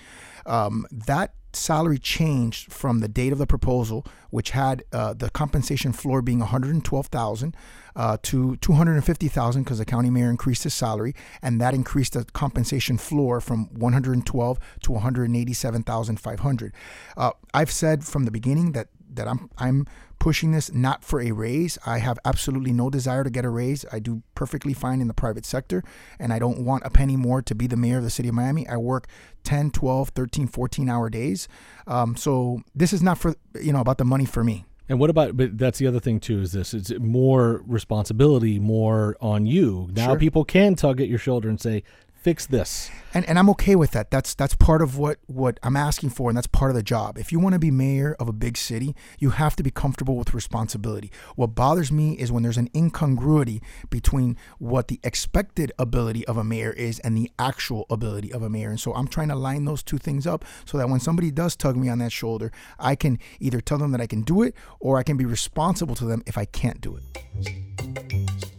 Um, 0.45 0.85
that 0.91 1.33
salary 1.55 1.99
changed 1.99 2.71
from 2.71 2.99
the 2.99 3.07
date 3.07 3.31
of 3.31 3.37
the 3.37 3.47
proposal, 3.47 4.05
which 4.29 4.51
had 4.51 4.83
uh, 4.91 5.13
the 5.13 5.29
compensation 5.29 5.93
floor 5.93 6.21
being 6.21 6.39
112,000 6.39 7.55
uh, 7.95 8.17
to 8.23 8.57
250,000 8.57 9.63
because 9.63 9.77
the 9.77 9.85
county 9.85 10.09
mayor 10.09 10.29
increased 10.29 10.63
his 10.63 10.73
salary, 10.73 11.13
and 11.41 11.61
that 11.61 11.73
increased 11.73 12.13
the 12.13 12.25
compensation 12.25 12.97
floor 12.97 13.39
from 13.39 13.65
112 13.73 14.59
to 14.81 14.91
187,500. 14.91 16.73
Uh, 17.15 17.31
I've 17.53 17.71
said 17.71 18.03
from 18.03 18.25
the 18.25 18.31
beginning 18.31 18.71
that 18.71 18.87
that 19.15 19.27
I'm 19.27 19.49
I'm 19.59 19.85
pushing 20.23 20.51
this 20.51 20.71
not 20.71 21.03
for 21.03 21.19
a 21.19 21.31
raise. 21.33 21.77
I 21.85 21.97
have 21.97 22.17
absolutely 22.23 22.71
no 22.71 22.89
desire 22.89 23.25
to 23.25 23.29
get 23.29 23.43
a 23.43 23.49
raise. 23.49 23.85
I 23.91 23.99
do 23.99 24.23
perfectly 24.35 24.73
fine 24.73 25.01
in 25.01 25.09
the 25.09 25.13
private 25.13 25.45
sector 25.45 25.83
and 26.17 26.31
I 26.31 26.39
don't 26.39 26.63
want 26.63 26.83
a 26.85 26.89
penny 26.89 27.17
more 27.17 27.41
to 27.41 27.53
be 27.53 27.67
the 27.67 27.75
mayor 27.75 27.97
of 27.97 28.05
the 28.05 28.09
city 28.09 28.29
of 28.29 28.35
Miami. 28.35 28.65
I 28.69 28.77
work 28.77 29.07
10, 29.43 29.71
12, 29.71 30.09
13, 30.15 30.47
14 30.47 30.87
hour 30.87 31.09
days. 31.09 31.49
Um, 31.87 32.15
so 32.15 32.61
this 32.73 32.93
is 32.93 33.03
not 33.03 33.17
for 33.17 33.35
you 33.59 33.73
know 33.73 33.81
about 33.81 33.97
the 33.97 34.05
money 34.05 34.23
for 34.23 34.45
me. 34.45 34.63
And 34.87 34.97
what 34.97 35.09
about? 35.09 35.35
But 35.35 35.57
that's 35.57 35.77
the 35.79 35.87
other 35.87 35.99
thing 35.99 36.21
too. 36.21 36.39
Is 36.39 36.53
this? 36.53 36.73
It's 36.73 36.93
more 36.99 37.61
responsibility, 37.67 38.59
more 38.59 39.17
on 39.19 39.45
you. 39.45 39.89
Now 39.93 40.07
Sure. 40.11 40.19
people 40.19 40.45
can 40.45 40.75
tug 40.75 41.01
at 41.01 41.09
your 41.09 41.19
shoulder 41.19 41.49
and 41.49 41.59
say, 41.59 41.83
"Fix 42.23 42.45
this." 42.45 42.89
and 43.13 43.27
and 43.29 43.37
I'm 43.37 43.49
okay 43.51 43.75
with 43.75 43.91
that. 43.91 44.09
That's 44.11 44.33
that's 44.33 44.55
part 44.55 44.81
of 44.81 44.97
what 44.97 45.19
what 45.27 45.59
I'm 45.63 45.77
asking 45.77 46.09
for, 46.11 46.29
and 46.29 46.37
that's 46.37 46.47
part 46.47 46.71
of 46.71 46.75
the 46.75 46.83
job. 46.83 47.17
If 47.17 47.31
you 47.31 47.39
want 47.39 47.53
to 47.53 47.59
be 47.59 47.71
mayor 47.71 48.15
of 48.19 48.27
a 48.27 48.33
big 48.33 48.57
city, 48.57 48.95
you 49.19 49.31
have 49.31 49.55
to 49.57 49.63
be 49.63 49.71
comfortable 49.71 50.15
with 50.15 50.33
responsibility. 50.33 51.11
What 51.35 51.55
bothers 51.55 51.91
me 51.91 52.13
is 52.13 52.31
when 52.31 52.43
there's 52.43 52.57
an 52.57 52.69
incongruity 52.75 53.61
between 53.89 54.37
what 54.57 54.87
the 54.87 54.99
expected 55.03 55.71
ability 55.77 56.25
of 56.25 56.37
a 56.37 56.43
mayor 56.43 56.71
is 56.71 56.99
and 56.99 57.15
the 57.15 57.31
actual 57.37 57.85
ability 57.89 58.33
of 58.33 58.41
a 58.41 58.49
mayor. 58.49 58.69
And 58.69 58.79
so 58.79 58.93
I'm 58.93 59.07
trying 59.07 59.29
to 59.29 59.35
line 59.35 59.65
those 59.65 59.83
two 59.83 59.97
things 59.97 60.25
up 60.25 60.43
so 60.65 60.77
that 60.77 60.89
when 60.89 60.99
somebody 60.99 61.31
does 61.31 61.55
tug 61.55 61.75
me 61.75 61.89
on 61.89 61.99
that 61.99 62.11
shoulder, 62.11 62.51
I 62.79 62.95
can 62.95 63.19
either 63.39 63.61
tell 63.61 63.77
them 63.77 63.91
that 63.91 64.01
I 64.01 64.07
can 64.07 64.21
do 64.21 64.41
it 64.41 64.55
or 64.79 64.97
I 64.97 65.03
can 65.03 65.17
be 65.17 65.25
responsible 65.25 65.95
to 65.95 66.05
them 66.05 66.23
if 66.25 66.37
I 66.37 66.45
can't 66.45 66.81
do 66.81 66.97
it. 66.97 68.52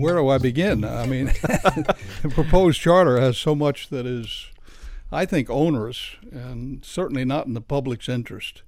Where 0.00 0.16
do 0.16 0.28
I 0.28 0.38
begin? 0.38 0.84
I 0.84 1.06
mean, 1.06 1.26
the 2.22 2.30
proposed 2.30 2.80
charter 2.80 3.20
has 3.20 3.36
so 3.38 3.54
much 3.54 3.88
that 3.88 4.06
is, 4.06 4.46
I 5.12 5.24
think, 5.26 5.50
onerous 5.50 6.16
and 6.30 6.84
certainly 6.84 7.24
not 7.24 7.46
in 7.46 7.54
the 7.54 7.60
public's 7.60 8.08
interest. 8.08 8.62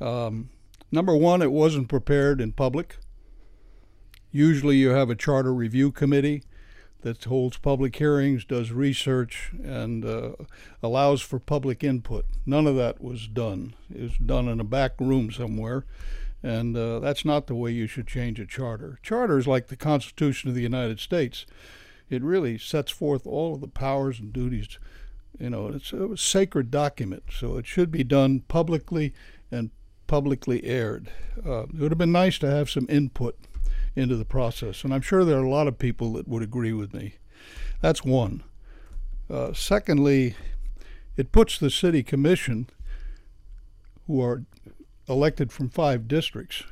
Um, 0.00 0.50
number 0.90 1.16
one, 1.16 1.42
it 1.42 1.52
wasn't 1.52 1.88
prepared 1.88 2.40
in 2.40 2.52
public. 2.52 2.98
Usually, 4.30 4.76
you 4.76 4.90
have 4.90 5.08
a 5.08 5.14
charter 5.14 5.54
review 5.54 5.90
committee 5.90 6.42
that 7.02 7.22
holds 7.24 7.56
public 7.56 7.96
hearings, 7.96 8.44
does 8.44 8.72
research, 8.72 9.52
and 9.62 10.04
uh, 10.04 10.32
allows 10.82 11.22
for 11.22 11.38
public 11.38 11.84
input. 11.84 12.24
None 12.44 12.66
of 12.66 12.74
that 12.76 13.00
was 13.00 13.28
done. 13.28 13.74
It 13.94 14.02
was 14.02 14.18
done 14.18 14.48
in 14.48 14.58
a 14.58 14.64
back 14.64 14.92
room 14.98 15.30
somewhere. 15.30 15.84
And 16.46 16.76
uh, 16.76 17.00
that's 17.00 17.24
not 17.24 17.48
the 17.48 17.56
way 17.56 17.72
you 17.72 17.88
should 17.88 18.06
change 18.06 18.38
a 18.38 18.46
charter. 18.46 19.00
Charter 19.02 19.36
is 19.36 19.48
like 19.48 19.66
the 19.66 19.74
Constitution 19.74 20.48
of 20.48 20.54
the 20.54 20.62
United 20.62 21.00
States. 21.00 21.44
It 22.08 22.22
really 22.22 22.56
sets 22.56 22.92
forth 22.92 23.26
all 23.26 23.56
of 23.56 23.60
the 23.60 23.66
powers 23.66 24.20
and 24.20 24.32
duties. 24.32 24.78
You 25.40 25.50
know, 25.50 25.66
it's 25.66 25.92
a 25.92 26.16
sacred 26.16 26.70
document, 26.70 27.24
so 27.32 27.56
it 27.56 27.66
should 27.66 27.90
be 27.90 28.04
done 28.04 28.44
publicly 28.46 29.12
and 29.50 29.70
publicly 30.06 30.62
aired. 30.62 31.10
Uh, 31.44 31.64
it 31.64 31.80
would 31.80 31.90
have 31.90 31.98
been 31.98 32.12
nice 32.12 32.38
to 32.38 32.48
have 32.48 32.70
some 32.70 32.86
input 32.88 33.36
into 33.96 34.14
the 34.14 34.24
process, 34.24 34.84
and 34.84 34.94
I'm 34.94 35.02
sure 35.02 35.24
there 35.24 35.40
are 35.40 35.44
a 35.44 35.50
lot 35.50 35.66
of 35.66 35.80
people 35.80 36.12
that 36.12 36.28
would 36.28 36.44
agree 36.44 36.72
with 36.72 36.94
me. 36.94 37.16
That's 37.80 38.04
one. 38.04 38.44
Uh, 39.28 39.52
secondly, 39.52 40.36
it 41.16 41.32
puts 41.32 41.58
the 41.58 41.70
city 41.70 42.04
commission, 42.04 42.70
who 44.06 44.22
are 44.22 44.44
elected 45.08 45.52
from 45.52 45.68
five 45.68 46.08
districts, 46.08 46.62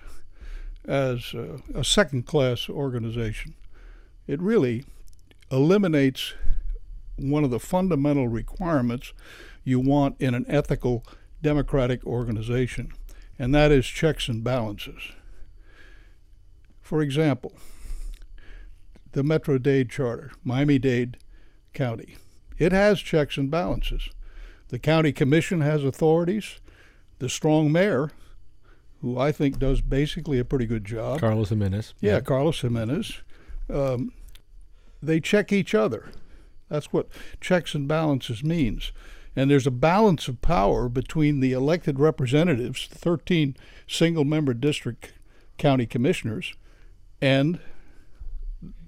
as 0.85 1.35
uh, 1.35 1.59
a 1.75 1.85
second 1.85 2.27
class 2.27 2.69
organization. 2.69 3.55
It 4.27 4.41
really 4.41 4.85
eliminates 5.51 6.35
one 7.17 7.45
of 7.45 7.51
the 7.51 7.61
fundamental 7.61 8.29
requirements 8.29 9.13
you 9.63 9.81
want 9.81 10.21
in 10.21 10.35
an 10.35 10.45
ethical 10.49 11.05
democratic 11.43 12.05
organization, 12.05 12.93
and 13.39 13.55
that 13.55 13.71
is 13.71 13.87
checks 13.87 14.29
and 14.29 14.43
balances. 14.43 15.13
For 16.81 17.01
example, 17.01 17.53
the 19.13 19.23
Metro 19.23 19.59
Dade 19.59 19.91
Charter, 19.91 20.33
Miami 20.43 20.79
Dade 20.79 21.19
County, 21.73 22.17
it 22.59 22.73
has 22.73 23.01
checks 23.01 23.37
and 23.37 23.51
balances. 23.51 24.11
The 24.69 24.79
county 24.79 25.13
commission 25.13 25.61
has 25.61 25.85
authorities. 25.85 26.61
The 27.21 27.29
strong 27.29 27.71
mayor, 27.71 28.11
who 29.05 29.19
I 29.19 29.33
think 29.33 29.59
does 29.59 29.83
basically 29.83 30.39
a 30.39 30.45
pretty 30.47 30.65
good 30.65 30.85
job. 30.87 31.21
Carlos 31.21 31.51
Gimenez. 31.51 31.93
Yeah, 32.01 32.21
Carlos 32.21 32.59
Gimenez. 32.63 33.21
Um, 33.71 34.13
they 35.03 35.21
check 35.21 35.53
each 35.53 35.75
other. 35.75 36.07
That's 36.71 36.91
what 36.91 37.09
checks 37.39 37.75
and 37.75 37.87
balances 37.87 38.43
means. 38.43 38.93
And 39.37 39.51
there's 39.51 39.67
a 39.67 39.71
balance 39.71 40.27
of 40.27 40.41
power 40.41 40.89
between 40.89 41.41
the 41.41 41.53
elected 41.53 42.01
representatives, 42.01 42.87
13 42.91 43.57
single 43.87 44.25
member 44.25 44.55
district 44.55 45.13
county 45.59 45.85
commissioners, 45.85 46.55
and 47.21 47.59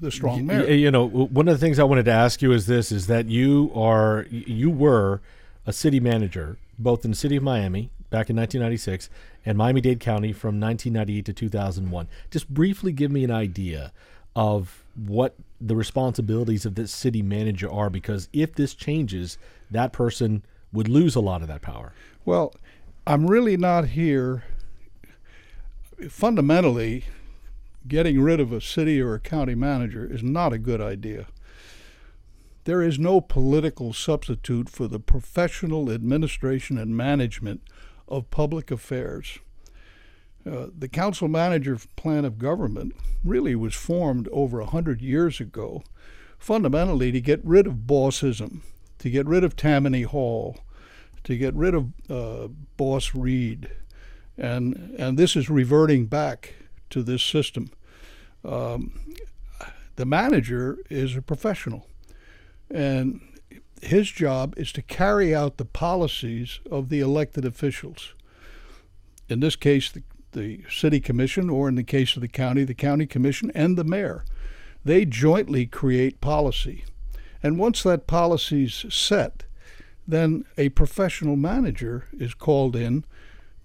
the 0.01 0.11
strong 0.11 0.47
mayor. 0.47 0.61
Y- 0.63 0.71
You 0.73 0.91
know, 0.91 1.07
one 1.07 1.47
of 1.49 1.55
the 1.55 1.65
things 1.65 1.79
I 1.79 1.85
wanted 1.85 2.07
to 2.07 2.13
ask 2.13 2.41
you 2.41 2.53
is 2.53 2.67
this: 2.67 2.91
is 2.91 3.07
that 3.09 3.27
you 3.27 3.71
are 3.75 4.25
you 4.31 4.71
were 4.71 5.21
a 5.67 5.73
city 5.75 6.01
manager 6.01 6.57
both 6.79 7.05
in 7.05 7.11
the 7.11 7.17
city 7.17 7.37
of 7.37 7.43
Miami 7.43 7.91
back 8.11 8.31
in 8.31 8.37
1996 8.37 9.11
and 9.45 9.59
Miami-Dade 9.59 10.01
County 10.01 10.33
from 10.33 10.61
1998 10.61 11.25
to 11.25 11.33
2001. 11.33 12.09
Just 12.31 12.49
briefly 12.53 12.93
give 12.93 13.11
me 13.11 13.25
an 13.25 13.31
idea 13.31 13.93
of 14.35 14.85
what 14.95 15.35
the 15.61 15.77
responsibilities 15.77 16.67
of 16.67 16.75
this 16.75 16.93
city 16.93 17.23
manager 17.23 17.71
are, 17.71 17.91
because 17.91 18.29
if 18.33 18.55
this 18.55 18.75
changes, 18.75 19.39
that 19.71 19.93
person 19.93 20.45
would 20.73 20.89
lose 20.89 21.15
a 21.15 21.21
lot 21.21 21.43
of 21.43 21.49
that 21.49 21.63
power. 21.63 21.93
Well, 22.25 22.55
I'm 23.07 23.27
really 23.27 23.57
not 23.57 23.89
here. 23.89 24.45
Fundamentally, 26.11 27.05
getting 27.89 28.21
rid 28.21 28.41
of 28.41 28.53
a 28.53 28.61
city 28.61 29.01
or 29.01 29.15
a 29.15 29.21
county 29.21 29.55
manager 29.55 30.05
is 30.05 30.23
not 30.23 30.53
a 30.53 30.59
good 30.59 30.81
idea. 30.81 31.27
There 32.65 32.83
is 32.83 32.99
no 32.99 33.21
political 33.21 33.93
substitute 33.93 34.69
for 34.69 34.89
the 34.89 34.99
professional 34.99 35.91
administration 35.91 36.77
and 36.77 36.97
management 36.97 37.61
of 38.09 38.31
public 38.31 38.71
affairs. 38.71 39.39
Uh, 40.47 40.67
the 40.77 40.89
council 40.89 41.27
manager 41.27 41.77
plan 41.97 42.25
of 42.25 42.39
government 42.39 42.95
really 43.25 43.57
was 43.57 43.75
formed 43.75 44.29
over 44.31 44.61
a 44.61 44.67
hundred 44.67 45.01
years 45.01 45.41
ago, 45.41 45.83
fundamentally 46.39 47.11
to 47.11 47.21
get 47.21 47.45
rid 47.45 47.67
of 47.67 47.87
bossism, 47.87 48.61
to 48.99 49.11
get 49.11 49.27
rid 49.27 49.43
of 49.43 49.57
Tammany 49.57 50.03
Hall, 50.03 50.59
to 51.25 51.37
get 51.37 51.55
rid 51.55 51.75
of 51.75 51.93
uh, 52.09 52.49
Boss 52.77 53.07
Tweed, 53.07 53.71
and 54.39 54.95
and 54.99 55.19
this 55.19 55.35
is 55.35 55.51
reverting 55.51 56.07
back 56.07 56.55
to 56.91 57.03
this 57.03 57.23
system. 57.23 57.71
Um, 58.45 59.01
the 59.97 60.07
manager 60.07 60.79
is 60.89 61.17
a 61.17 61.23
professional, 61.23 61.89
and 62.71 63.21
his 63.83 64.11
job 64.11 64.55
is 64.57 64.73
to 64.73 64.83
carry 64.83 65.35
out 65.35 65.57
the 65.57 65.65
policies 65.65 66.61
of 66.71 66.89
the 66.89 67.01
elected 67.01 67.45
officials. 67.45 68.15
In 69.29 69.41
this 69.41 69.57
case, 69.57 69.91
the, 69.91 70.03
the 70.33 70.63
city 70.71 71.01
commission, 71.01 71.51
or 71.51 71.69
in 71.69 71.75
the 71.75 71.83
case 71.83 72.17
of 72.17 72.23
the 72.23 72.29
county, 72.29 72.65
the 72.65 72.75
county 72.75 73.07
commission 73.07 73.51
and 73.55 73.77
the 73.77 73.85
mayor. 73.85 74.25
They 74.85 75.05
jointly 75.05 75.67
create 75.67 76.21
policy. 76.21 76.85
And 77.43 77.59
once 77.59 77.83
that 77.83 78.07
policy's 78.07 78.87
set, 78.89 79.45
then 80.07 80.45
a 80.57 80.69
professional 80.71 81.37
manager 81.37 82.07
is 82.13 82.35
called 82.35 82.77
in 82.77 83.05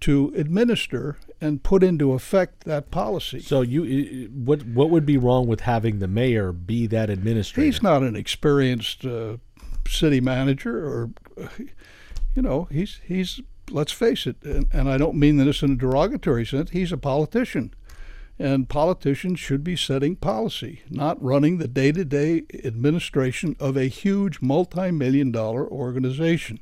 to 0.02 0.34
administer 0.36 1.18
and 1.40 1.62
put 1.62 1.84
into 1.84 2.14
effect 2.14 2.64
that 2.64 2.90
policy. 2.90 3.40
So 3.40 3.62
you, 3.62 4.30
what 4.34 4.64
what 4.66 4.90
would 4.90 5.06
be 5.06 5.18
wrong 5.18 5.46
with 5.48 5.62
having 5.62 6.00
the 6.00 6.08
mayor 6.08 6.52
be 6.52 6.88
that 6.88 7.10
administrator? 7.10 7.66
He's 7.66 7.84
not 7.84 8.02
an 8.02 8.16
experienced 8.16 9.06
uh, 9.06 9.38
city 9.88 10.22
manager, 10.22 10.86
or 10.86 11.10
you 12.36 12.42
know, 12.42 12.68
he's 12.72 13.00
he's. 13.06 13.42
Let's 13.70 13.94
face 13.94 14.28
it, 14.28 14.36
and, 14.44 14.68
and 14.74 14.90
I 14.90 14.98
don't 14.98 15.16
mean 15.16 15.38
this 15.38 15.64
in 15.64 15.72
a 15.72 15.76
derogatory 15.78 16.46
sense. 16.46 16.72
He's 16.72 16.92
a 16.92 16.98
politician, 16.98 17.74
and 18.38 18.68
politicians 18.68 19.40
should 19.40 19.64
be 19.64 19.78
setting 19.78 20.18
policy, 20.18 20.82
not 20.90 21.24
running 21.24 21.58
the 21.58 21.70
day-to-day 21.70 22.44
administration 22.66 23.56
of 23.62 23.78
a 23.78 23.86
huge 23.86 24.42
multi-million 24.42 25.32
dollar 25.32 25.66
organization. 25.66 26.60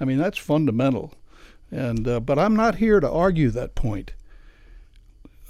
I 0.00 0.06
mean, 0.06 0.16
that's 0.16 0.38
fundamental. 0.38 1.12
And 1.70 2.08
uh, 2.08 2.20
but 2.20 2.38
I'm 2.38 2.56
not 2.56 2.76
here 2.76 2.98
to 2.98 3.10
argue 3.10 3.50
that 3.50 3.74
point. 3.74 4.14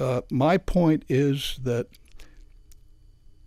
Uh, 0.00 0.22
my 0.32 0.58
point 0.58 1.04
is 1.08 1.60
that 1.62 1.86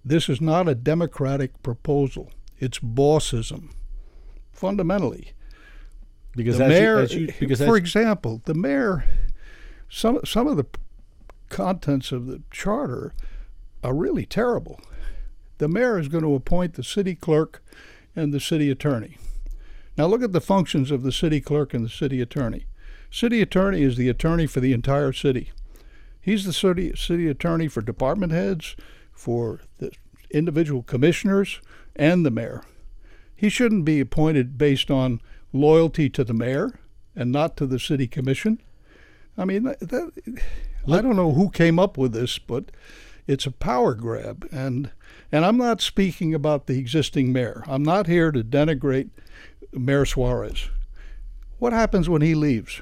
this 0.05 0.29
is 0.29 0.39
not 0.39 0.69
a 0.69 0.75
democratic 0.75 1.61
proposal. 1.63 2.31
It's 2.61 2.79
bossism, 2.79 3.71
fundamentally. 4.53 5.33
because 6.35 6.59
the 6.59 6.65
as 6.65 6.71
you- 6.71 6.79
mayor, 6.79 6.97
as 6.99 7.15
you- 7.15 7.33
because 7.39 7.59
for 7.59 7.75
example, 7.75 8.41
the 8.45 8.53
mayor, 8.53 9.03
some 9.89 10.19
some 10.23 10.47
of 10.47 10.55
the 10.55 10.65
contents 11.49 12.11
of 12.13 12.27
the 12.27 12.41
charter 12.51 13.11
are 13.83 13.93
really 13.93 14.25
terrible. 14.25 14.79
The 15.57 15.67
mayor 15.67 15.99
is 15.99 16.07
going 16.07 16.23
to 16.23 16.33
appoint 16.35 16.75
the 16.75 16.83
city 16.83 17.15
clerk 17.15 17.61
and 18.15 18.33
the 18.33 18.39
city 18.39 18.69
attorney. 18.69 19.17
Now 19.97 20.05
look 20.05 20.23
at 20.23 20.31
the 20.31 20.39
functions 20.39 20.89
of 20.91 21.03
the 21.03 21.11
city 21.11 21.41
clerk 21.41 21.73
and 21.73 21.83
the 21.83 21.89
city 21.89 22.21
attorney. 22.21 22.65
City 23.09 23.41
attorney 23.41 23.81
is 23.81 23.97
the 23.97 24.07
attorney 24.07 24.47
for 24.47 24.61
the 24.61 24.71
entire 24.71 25.11
city. 25.11 25.51
He's 26.21 26.45
the 26.45 26.53
city 26.53 26.93
city 26.95 27.27
attorney 27.27 27.67
for 27.67 27.81
department 27.81 28.31
heads, 28.31 28.75
for 29.11 29.59
the 29.79 29.91
individual 30.29 30.81
commissioners, 30.83 31.59
and 31.95 32.25
the 32.25 32.31
mayor. 32.31 32.63
He 33.35 33.49
shouldn't 33.49 33.85
be 33.85 33.99
appointed 33.99 34.57
based 34.57 34.91
on 34.91 35.21
loyalty 35.51 36.09
to 36.09 36.23
the 36.23 36.33
mayor 36.33 36.79
and 37.15 37.31
not 37.31 37.57
to 37.57 37.65
the 37.65 37.79
city 37.79 38.07
commission. 38.07 38.61
I 39.37 39.45
mean, 39.45 39.63
that, 39.63 40.11
I 40.87 41.01
don't 41.01 41.15
know 41.15 41.31
who 41.31 41.49
came 41.49 41.79
up 41.79 41.97
with 41.97 42.13
this, 42.13 42.37
but 42.37 42.71
it's 43.27 43.45
a 43.45 43.51
power 43.51 43.93
grab, 43.95 44.47
and 44.51 44.91
and 45.31 45.45
I'm 45.45 45.57
not 45.57 45.81
speaking 45.81 46.33
about 46.33 46.67
the 46.67 46.77
existing 46.77 47.31
mayor. 47.31 47.63
I'm 47.67 47.83
not 47.83 48.07
here 48.07 48.31
to 48.31 48.43
denigrate 48.43 49.09
Mayor 49.71 50.05
Suarez. 50.05 50.69
What 51.57 51.71
happens 51.71 52.09
when 52.09 52.21
he 52.21 52.35
leaves? 52.35 52.81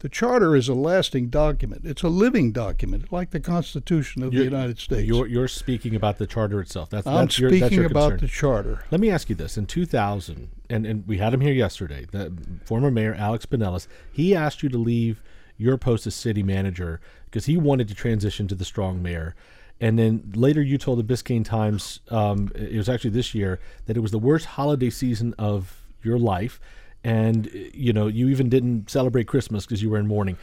The 0.00 0.08
charter 0.08 0.56
is 0.56 0.66
a 0.66 0.74
lasting 0.74 1.28
document. 1.28 1.82
It's 1.84 2.02
a 2.02 2.08
living 2.08 2.52
document, 2.52 3.12
like 3.12 3.30
the 3.30 3.40
Constitution 3.40 4.22
of 4.22 4.30
the 4.30 4.38
You're- 4.38 4.46
United 4.46 4.78
States. 4.78 5.06
You're, 5.06 5.26
you're 5.26 5.48
speaking 5.48 5.94
about 5.94 6.16
the 6.16 6.26
charter 6.26 6.58
itself. 6.60 6.88
That's, 6.88 7.06
I'm 7.06 7.26
that's 7.26 7.38
your, 7.38 7.50
that's 7.50 7.60
speaking 7.60 7.78
your 7.78 7.86
about 7.86 8.12
concern. 8.12 8.26
the 8.26 8.28
charter. 8.28 8.84
Let 8.90 9.00
me 9.00 9.10
ask 9.10 9.28
you 9.28 9.34
this: 9.34 9.58
In 9.58 9.66
2000, 9.66 10.48
and, 10.70 10.86
and 10.86 11.06
we 11.06 11.18
had 11.18 11.34
him 11.34 11.42
here 11.42 11.52
yesterday, 11.52 12.06
the 12.10 12.32
former 12.64 12.90
mayor 12.90 13.14
Alex 13.14 13.44
Penelas, 13.44 13.88
he 14.10 14.34
asked 14.34 14.62
you 14.62 14.70
to 14.70 14.78
leave 14.78 15.22
your 15.58 15.76
post 15.76 16.06
as 16.06 16.14
city 16.14 16.42
manager 16.42 16.98
because 17.26 17.44
he 17.44 17.58
wanted 17.58 17.86
to 17.88 17.94
transition 17.94 18.48
to 18.48 18.54
the 18.54 18.64
strong 18.64 19.02
mayor. 19.02 19.36
And 19.82 19.98
then 19.98 20.32
later, 20.34 20.62
you 20.62 20.78
told 20.78 20.98
the 20.98 21.14
Biscayne 21.14 21.44
Times, 21.44 22.00
um, 22.10 22.50
it 22.54 22.76
was 22.76 22.88
actually 22.88 23.10
this 23.10 23.34
year, 23.34 23.60
that 23.84 23.96
it 23.96 24.00
was 24.00 24.10
the 24.12 24.18
worst 24.18 24.46
holiday 24.46 24.90
season 24.90 25.34
of 25.38 25.82
your 26.02 26.18
life, 26.18 26.58
and 27.04 27.50
you 27.52 27.92
know 27.92 28.06
you 28.06 28.28
even 28.28 28.48
didn't 28.48 28.90
celebrate 28.90 29.26
Christmas 29.26 29.66
because 29.66 29.82
you 29.82 29.90
were 29.90 29.98
in 29.98 30.06
mourning. 30.06 30.36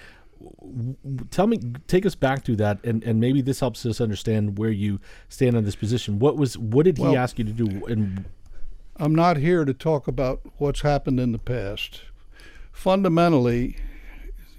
Tell 1.31 1.47
me, 1.47 1.59
take 1.87 2.05
us 2.05 2.13
back 2.13 2.43
to 2.43 2.55
that, 2.57 2.83
and, 2.83 3.03
and 3.03 3.19
maybe 3.19 3.41
this 3.41 3.59
helps 3.59 3.83
us 3.87 3.99
understand 3.99 4.59
where 4.59 4.69
you 4.69 4.99
stand 5.29 5.57
on 5.57 5.65
this 5.65 5.75
position. 5.75 6.19
What 6.19 6.37
was 6.37 6.57
what 6.57 6.85
did 6.85 6.97
he 6.99 7.15
ask 7.15 7.39
you 7.39 7.45
to 7.45 7.51
do, 7.51 7.85
and 7.85 8.25
I'm 8.97 9.15
not 9.15 9.37
here 9.37 9.65
to 9.65 9.73
talk 9.73 10.07
about 10.07 10.41
what's 10.57 10.81
happened 10.81 11.19
in 11.19 11.31
the 11.31 11.39
past. 11.39 12.01
Fundamentally, 12.71 13.77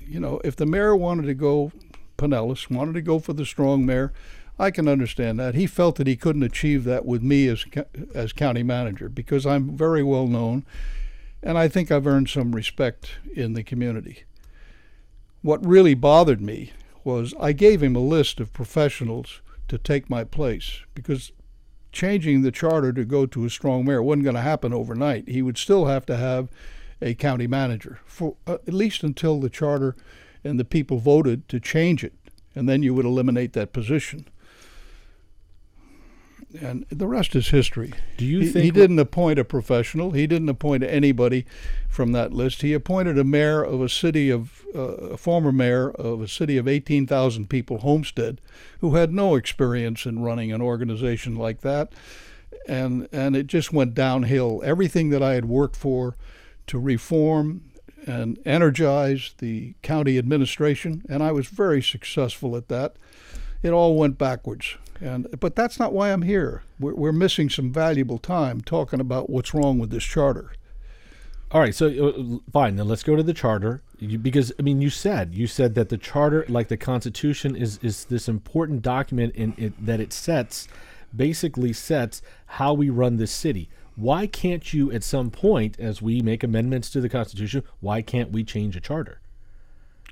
you 0.07 0.19
know, 0.19 0.41
if 0.45 0.57
the 0.57 0.67
mayor 0.67 0.97
wanted 0.97 1.27
to 1.27 1.35
go, 1.35 1.73
Penelas 2.17 2.71
wanted 2.71 2.95
to 2.95 3.03
go 3.03 3.19
for 3.19 3.33
the 3.33 3.45
strong 3.47 3.87
mayor, 3.87 4.13
I 4.59 4.71
can 4.71 4.89
understand 4.89 5.39
that. 5.39 5.55
He 5.55 5.67
felt 5.67 5.97
that 5.97 6.07
he 6.07 6.17
couldn't 6.17 6.43
achieve 6.43 6.85
that 6.85 7.05
with 7.05 7.23
me 7.23 7.47
as 7.49 7.65
as 8.15 8.33
county 8.33 8.63
manager 8.63 9.09
because 9.09 9.47
I'm 9.47 9.77
very 9.77 10.03
well 10.03 10.27
known, 10.27 10.65
and 11.43 11.57
I 11.57 11.69
think 11.69 11.91
I've 11.91 12.07
earned 12.07 12.29
some 12.29 12.53
respect 12.53 13.13
in 13.35 13.53
the 13.53 13.63
community. 13.63 14.25
What 15.43 15.65
really 15.65 15.95
bothered 15.95 16.41
me 16.41 16.73
was 17.05 17.35
I 17.41 17.53
gave 17.53 17.83
him 17.83 17.97
a 17.97 18.01
list 18.01 18.41
of 18.41 18.53
professionals 18.53 19.41
to 19.69 19.79
take 19.79 20.11
my 20.11 20.25
place 20.25 20.83
because 20.95 21.33
changing 21.93 22.43
the 22.43 22.51
charter 22.51 22.93
to 22.93 23.05
go 23.05 23.27
to 23.27 23.45
a 23.45 23.51
strong 23.51 23.85
mayor 23.85 24.03
wasn't 24.03 24.25
going 24.25 24.37
to 24.37 24.43
happen 24.43 24.73
overnight. 24.73 25.29
He 25.29 25.43
would 25.43 25.59
still 25.59 25.87
have 25.87 26.05
to 26.07 26.17
have 26.17 26.49
a 27.01 27.15
county 27.15 27.47
manager 27.47 28.01
for 28.05 28.37
uh, 28.47 28.59
at 28.67 28.75
least 28.75 29.03
until 29.03 29.41
the 29.41 29.51
charter 29.51 29.95
and 30.45 30.59
the 30.59 30.65
people 30.65 30.99
voted 30.99 31.49
to 31.49 31.61
change 31.61 32.05
it, 32.05 32.15
and 32.55 32.69
then 32.69 32.83
you 32.83 32.95
would 32.95 33.07
eliminate 33.07 33.53
that 33.53 33.73
position. 33.73 34.27
And 36.61 36.87
the 36.91 37.07
rest 37.07 37.37
is 37.37 37.49
history. 37.49 37.93
Do 38.17 38.25
you 38.25 38.41
he, 38.41 38.47
think 38.49 38.65
he 38.65 38.71
didn't 38.71 38.99
appoint 38.99 39.39
a 39.39 39.45
professional? 39.45 40.13
He 40.13 40.27
didn't 40.27 40.49
appoint 40.49 40.83
anybody 40.83 41.45
from 41.89 42.13
that 42.13 42.33
list. 42.33 42.63
He 42.63 42.73
appointed 42.73 43.19
a 43.19 43.25
mayor 43.25 43.63
of 43.63 43.83
a 43.83 43.89
city 43.89 44.31
of 44.31 44.65
uh, 44.75 44.79
a 44.79 45.17
former 45.17 45.53
mayor 45.53 45.91
of 45.91 46.21
a 46.23 46.29
city 46.29 46.57
of 46.57 46.67
18,000 46.67 47.49
people, 47.49 47.79
Homestead, 47.79 48.41
who 48.81 48.95
had 48.95 49.13
no 49.13 49.35
experience 49.35 50.07
in 50.07 50.23
running 50.23 50.53
an 50.53 50.63
organization 50.63 51.37
like 51.37 51.61
that, 51.61 51.93
and 52.67 53.09
and 53.13 53.37
it 53.37 53.47
just 53.47 53.73
went 53.73 53.95
downhill. 53.95 54.63
Everything 54.65 55.11
that 55.11 55.23
I 55.23 55.35
had 55.35 55.47
worked 55.47 55.77
for 55.77 56.17
to 56.67 56.79
reform 56.79 57.63
and 58.07 58.39
energize 58.47 59.35
the 59.39 59.75
county 59.83 60.17
administration, 60.17 61.05
and 61.09 61.23
I 61.23 61.33
was 61.33 61.47
very 61.47 61.83
successful 61.83 62.57
at 62.57 62.69
that. 62.69 62.97
It 63.63 63.71
all 63.71 63.97
went 63.97 64.17
backwards. 64.17 64.77
And 65.01 65.29
but 65.39 65.55
that's 65.55 65.79
not 65.79 65.93
why 65.93 66.13
I'm 66.13 66.23
here. 66.23 66.63
We're, 66.79 66.95
we're 66.95 67.13
missing 67.13 67.49
some 67.51 67.73
valuable 67.73 68.19
time 68.19 68.61
talking 68.61 69.01
about 69.01 69.31
what's 69.31 69.55
wrong 69.55 69.79
with 69.79 69.91
this 69.91 70.05
charter. 70.05 70.53
All 71.51 71.61
right, 71.61 71.75
so 71.75 71.87
uh, 71.87 72.51
fine. 72.53 72.77
Then 72.77 72.89
let's 72.89 73.03
go 73.03 73.17
to 73.17 73.23
the 73.23 73.33
charter 73.33 73.83
you, 73.99 74.19
because 74.19 74.53
I 74.59 74.63
mean, 74.63 74.81
you 74.81 74.91
said 74.91 75.35
you 75.35 75.47
said 75.47 75.75
that 75.75 75.89
the 75.89 75.99
charter, 75.99 76.45
like 76.49 76.69
the 76.69 76.77
Constitution, 76.77 77.57
is 77.57 77.79
is 77.83 78.05
this 78.07 78.29
important 78.29 78.83
document 78.83 79.35
in 79.35 79.55
it 79.57 79.73
that 79.85 80.01
it 80.01 80.13
sets, 80.13 80.69
basically 81.15 81.73
sets 81.73 82.23
how 82.47 82.75
we 82.75 82.91
run 82.91 83.17
this 83.17 83.33
city. 83.33 83.69
Why 83.97 84.27
can't 84.29 84.73
you, 84.73 84.93
at 84.93 85.03
some 85.03 85.31
point, 85.31 85.79
as 85.81 86.01
we 86.01 86.21
make 86.21 86.45
amendments 86.45 86.91
to 86.91 87.01
the 87.01 87.09
Constitution, 87.09 87.65
why 87.81 88.03
can't 88.03 88.31
we 88.31 88.45
change 88.45 88.77
a 88.77 88.81
charter? 88.81 89.21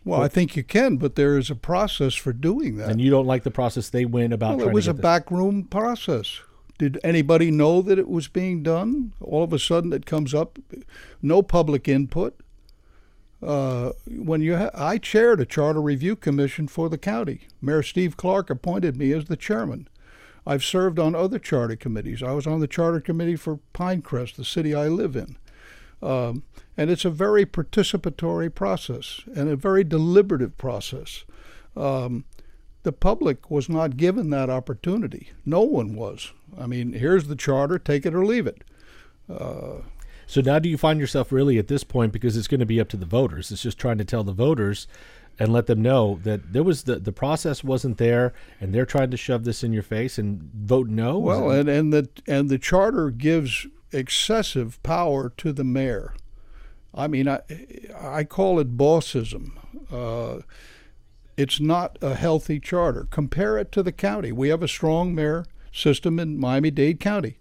Well, 0.07 0.23
I 0.23 0.29
think 0.29 0.55
you 0.55 0.63
can, 0.63 0.99
but 0.99 1.17
there 1.17 1.37
is 1.37 1.51
a 1.51 1.57
process 1.57 2.15
for 2.15 2.33
doing 2.33 2.77
that. 2.77 2.91
And 2.91 3.01
you 3.01 3.11
don't 3.11 3.27
like 3.27 3.43
the 3.43 3.51
process 3.51 3.91
they 3.91 4.05
went 4.05 4.33
about. 4.33 4.59
well, 4.59 4.69
it 4.69 4.73
was 4.73 4.87
a 4.87 4.93
this- 4.93 5.03
backroom 5.03 5.65
process. 5.65 6.41
Did 6.79 7.01
anybody 7.03 7.51
know 7.51 7.83
that 7.83 7.99
it 7.99 8.09
was 8.09 8.29
being 8.29 8.63
done? 8.63 9.13
All 9.21 9.43
of 9.43 9.53
a 9.53 9.59
sudden, 9.59 9.93
it 9.93 10.07
comes 10.07 10.33
up, 10.33 10.59
no 11.23 11.43
public 11.43 11.89
input. 11.89 12.39
Uh, 13.43 13.93
when 14.09 14.43
you, 14.43 14.57
ha- 14.57 14.71
I 14.75 14.99
chaired 14.99 15.41
a 15.41 15.47
charter 15.47 15.81
review 15.81 16.17
commission 16.17 16.69
for 16.69 16.89
the 16.89 16.99
county. 16.99 17.49
Mayor 17.61 17.83
Steve 17.83 18.17
Clark 18.17 18.49
appointed 18.51 18.97
me 18.97 19.13
as 19.13 19.25
the 19.25 19.37
chairman. 19.37 19.89
I've 20.47 20.65
served 20.65 20.99
on 20.99 21.15
other 21.15 21.39
charter 21.39 21.77
committees. 21.77 22.23
I 22.23 22.33
was 22.33 22.47
on 22.47 22.61
the 22.61 22.69
charter 22.69 23.01
committee 23.01 23.37
for 23.37 23.59
Pinecrest, 23.75 24.37
the 24.37 24.45
city 24.45 24.75
I 24.75 24.87
live 24.89 25.17
in. 25.17 25.37
Um, 26.03 26.43
and 26.77 26.91
it's 26.91 27.05
a 27.05 27.11
very 27.11 27.47
participatory 27.47 28.55
process 28.55 29.23
and 29.35 29.49
a 29.49 29.57
very 29.57 29.85
deliberative 29.85 30.59
process. 30.59 31.25
Um, 31.77 32.25
the 32.83 32.93
public 32.93 33.51
was 33.51 33.69
not 33.69 33.97
given 33.97 34.31
that 34.31 34.51
opportunity. 34.51 35.31
No 35.45 35.63
one 35.63 35.95
was. 35.97 36.33
I 36.59 36.67
mean, 36.67 36.93
here's 36.93 37.27
the 37.27 37.37
charter, 37.37 37.79
take 37.79 38.07
it 38.07 38.15
or 38.15 38.25
leave 38.25 38.47
it. 38.47 38.63
So 40.27 40.41
now, 40.41 40.59
do 40.59 40.69
you 40.69 40.77
find 40.79 41.01
yourself 41.01 41.33
really 41.33 41.59
at 41.59 41.69
this 41.69 41.85
point 41.85 42.13
because 42.13 42.37
it's 42.37 42.49
going 42.49 42.61
to 42.61 42.67
be 42.67 42.81
up 42.81 42.89
to 42.91 42.97
the 42.97 43.07
voters? 43.07 43.51
It's 43.51 43.63
just 43.63 43.79
trying 43.79 43.99
to 43.99 44.05
tell 44.05 44.25
the 44.25 44.33
voters 44.33 44.87
and 45.39 45.53
let 45.53 45.67
them 45.67 45.83
know 45.83 46.19
that 46.23 46.53
there 46.53 46.63
was 46.63 46.85
the 46.85 46.97
the 46.97 47.13
process 47.13 47.63
wasn't 47.63 47.99
there, 47.99 48.33
and 48.61 48.75
they're 48.75 48.87
trying 48.87 49.11
to 49.11 49.17
shove 49.17 49.45
this 49.45 49.63
in 49.63 49.73
your 49.73 49.83
face 49.83 50.19
and 50.19 50.51
vote 50.55 50.89
no. 50.89 51.19
Well, 51.19 51.51
and, 51.51 51.69
and 51.69 51.93
the 51.93 52.09
and 52.27 52.49
the 52.49 52.59
charter 52.59 53.11
gives 53.11 53.67
excessive 53.97 54.83
power 54.83 55.33
to 55.39 55.53
the 55.53 55.65
mayor. 55.65 56.15
I 56.95 57.07
mean, 57.07 57.29
I 57.29 57.41
I 57.95 58.25
call 58.25 58.59
it 58.59 58.77
bossism. 58.77 59.53
Uh, 59.91 60.43
it's 61.37 61.61
not 61.61 61.99
a 62.01 62.15
healthy 62.15 62.59
charter. 62.59 63.07
Compare 63.11 63.59
it 63.59 63.71
to 63.73 63.83
the 63.83 63.93
county. 63.93 64.33
We 64.33 64.49
have 64.49 64.63
a 64.63 64.69
strong 64.69 65.15
mayor 65.15 65.45
system 65.73 66.19
in 66.19 66.41
Miami-Dade 66.41 66.99
County, 66.99 67.39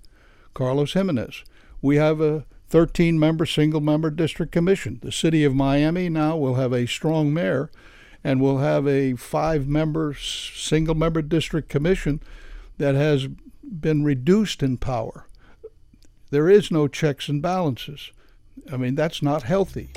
Carlos 0.54 0.94
Gimenez. 0.94 1.44
We 1.82 1.96
have 1.96 2.20
a 2.20 2.46
13-member 2.70 3.46
single-member 3.46 4.10
district 4.10 4.52
commission. 4.52 5.00
The 5.02 5.12
city 5.12 5.46
of 5.46 5.56
Miami 5.56 6.10
now 6.10 6.36
will 6.36 6.56
have 6.56 6.74
a 6.74 6.88
strong 6.88 7.34
mayor, 7.34 7.72
and 8.24 8.42
will 8.42 8.58
have 8.58 8.88
a 8.88 9.14
five-member 9.14 10.16
single-member 10.16 11.22
district 11.22 11.70
commission 11.70 12.20
that 12.78 12.96
has 12.96 13.28
been 13.64 14.04
reduced 14.04 14.62
in 14.62 14.78
power. 14.78 15.28
There 16.36 16.50
is 16.50 16.70
no 16.70 16.90
checks 16.90 17.30
and 17.30 17.42
balances. 17.42 18.12
I 18.70 18.76
mean, 18.76 18.96
that's 18.96 19.22
not 19.22 19.44
healthy. 19.44 19.88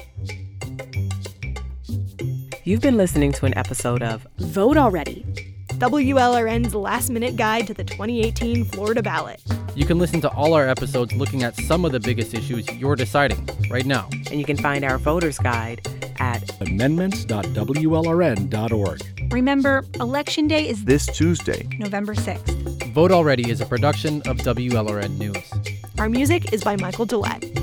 You've 2.63 2.81
been 2.81 2.97
listening 2.97 3.33
to 3.33 3.47
an 3.47 3.59
episode 3.59 4.05
of 4.05 4.25
Vote 4.39 4.77
already. 4.77 5.27
WLRN's 5.71 6.77
last 6.77 7.11
minute 7.11 7.35
guide 7.35 7.67
to 7.67 7.75
the 7.75 7.83
2018 7.83 8.67
Florida 8.67 9.03
ballot. 9.03 9.43
You 9.75 9.85
can 9.85 9.99
listen 9.99 10.21
to 10.21 10.31
all 10.31 10.55
our 10.55 10.69
episodes 10.69 11.13
looking 11.13 11.43
at 11.43 11.57
some 11.57 11.85
of 11.85 11.91
the 11.91 11.99
biggest 11.99 12.33
issues 12.35 12.73
you're 12.73 12.95
deciding 12.95 13.49
right 13.69 13.85
now. 13.85 14.09
and 14.13 14.39
you 14.39 14.45
can 14.45 14.59
find 14.59 14.85
our 14.85 14.99
voter's 14.99 15.41
guide 15.41 15.85
at 16.21 16.49
amendments.wlrn.org. 16.61 19.33
Remember, 19.33 19.85
Election 19.95 20.47
Day 20.47 20.69
is 20.69 20.85
This 20.85 21.07
Tuesday, 21.07 21.67
November 21.81 22.15
6th. 22.15 22.93
Vote 22.93 23.11
Already 23.11 23.51
is 23.51 23.61
a 23.61 23.67
production 23.67 24.23
of 24.23 24.37
WLRN 24.37 25.19
News. 25.19 25.78
Our 25.99 26.09
music 26.09 26.53
is 26.53 26.63
by 26.63 26.77
Michael 26.77 27.07
Gillette. 27.07 27.58